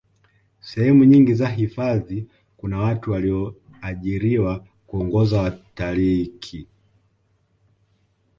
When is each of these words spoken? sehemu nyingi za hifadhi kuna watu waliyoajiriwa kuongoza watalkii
sehemu 0.61 1.03
nyingi 1.05 1.33
za 1.33 1.47
hifadhi 1.49 2.27
kuna 2.57 2.79
watu 2.79 3.11
waliyoajiriwa 3.11 4.67
kuongoza 4.87 5.41
watalkii 5.41 6.67